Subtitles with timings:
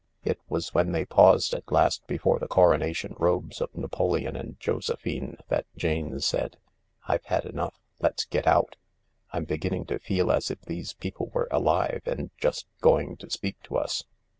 [0.23, 5.37] It was when they paused at last before the Coronation Robes of Napoleon and Josephine
[5.49, 6.57] that Jane said:
[7.07, 7.79] "I've had enough.
[7.99, 8.77] Let's get out.
[9.31, 13.61] I'm beginning to feel as if these people were alive and just going to speak
[13.65, 14.05] to us."